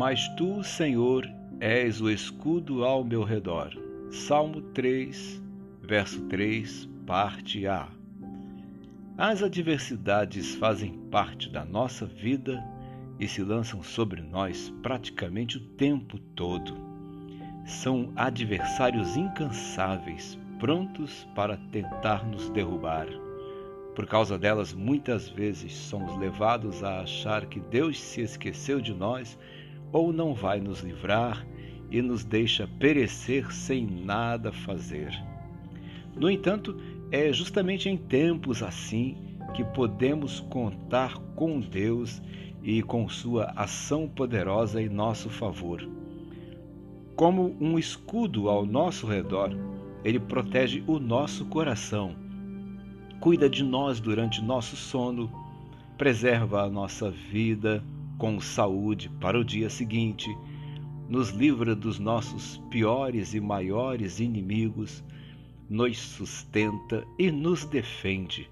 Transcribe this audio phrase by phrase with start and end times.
[0.00, 1.30] Mas tu, Senhor,
[1.60, 3.70] és o escudo ao meu redor.
[4.10, 5.42] Salmo 3,
[5.82, 7.86] verso 3, parte A.
[9.18, 12.64] As adversidades fazem parte da nossa vida
[13.18, 16.78] e se lançam sobre nós praticamente o tempo todo.
[17.66, 23.06] São adversários incansáveis, prontos para tentar nos derrubar.
[23.94, 29.36] Por causa delas, muitas vezes somos levados a achar que Deus se esqueceu de nós
[29.92, 31.46] ou não vai nos livrar
[31.90, 35.12] e nos deixa perecer sem nada fazer.
[36.14, 36.76] No entanto,
[37.10, 39.16] é justamente em tempos assim
[39.54, 42.22] que podemos contar com Deus
[42.62, 45.86] e com Sua ação poderosa em nosso favor.
[47.16, 49.50] Como um escudo ao nosso redor,
[50.04, 52.14] Ele protege o nosso coração,
[53.20, 55.30] cuida de nós durante nosso sono,
[55.98, 57.82] preserva a nossa vida
[58.20, 60.28] com saúde para o dia seguinte,
[61.08, 65.02] nos livra dos nossos piores e maiores inimigos,
[65.70, 68.48] nos sustenta e nos defende.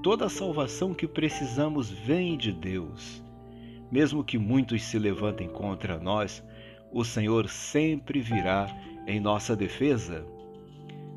[0.00, 3.20] Toda a salvação que precisamos vem de Deus.
[3.90, 6.40] Mesmo que muitos se levantem contra nós,
[6.92, 8.68] o Senhor sempre virá
[9.08, 10.24] em nossa defesa.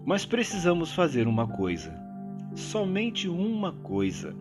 [0.03, 1.93] Mas precisamos fazer uma coisa,
[2.55, 4.35] somente uma coisa.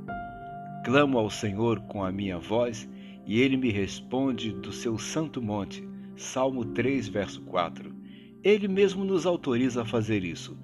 [0.87, 2.89] Clamo ao Senhor com a minha voz
[3.27, 5.87] e ele me responde do seu santo monte.
[6.15, 7.93] Salmo 3, verso 4.
[8.43, 10.57] Ele mesmo nos autoriza a fazer isso.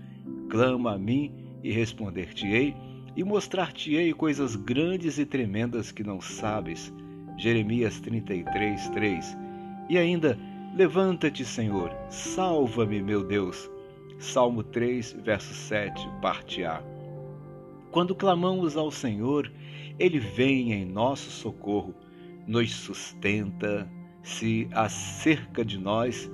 [0.49, 2.75] Clama a mim e responder-te-ei,
[3.17, 6.95] e mostrar-te-ei coisas grandes e tremendas que não sabes.
[7.37, 9.37] Jeremias 33, 3.
[9.91, 10.39] E ainda,
[10.77, 13.69] levanta-te, Senhor, salva-me, meu Deus.
[14.19, 16.81] Salmo 3, verso 7, parte A.
[17.91, 19.53] Quando clamamos ao Senhor,
[19.99, 21.95] Ele vem em nosso socorro
[22.47, 23.91] nos sustenta,
[24.23, 26.31] se acerca de nós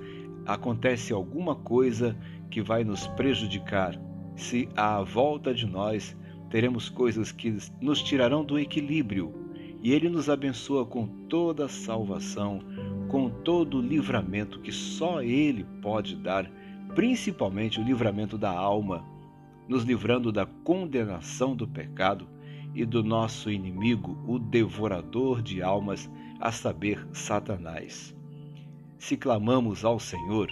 [0.47, 2.17] acontece alguma coisa
[2.51, 4.01] que vai nos prejudicar,
[4.37, 6.17] se à volta de nós
[6.51, 9.35] teremos coisas que nos tirarão do equilíbrio,
[9.83, 12.61] e Ele nos abençoa com toda a salvação,
[13.09, 16.51] com todo o livramento que só Ele pode dar,
[16.95, 19.05] principalmente o livramento da alma,
[19.69, 22.27] nos livrando da condenação do pecado
[22.79, 26.09] e do nosso inimigo, o devorador de almas,
[26.39, 28.15] a saber, Satanás.
[28.97, 30.49] Se clamamos ao Senhor,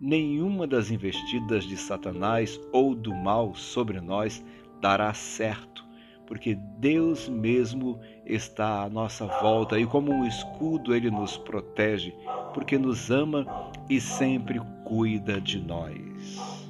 [0.00, 4.44] nenhuma das investidas de Satanás ou do mal sobre nós
[4.80, 5.84] dará certo,
[6.26, 12.12] porque Deus mesmo está à nossa volta e, como um escudo, Ele nos protege,
[12.52, 13.46] porque nos ama
[13.88, 16.67] e sempre cuida de nós.